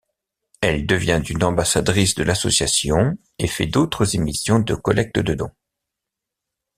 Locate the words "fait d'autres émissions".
3.45-4.57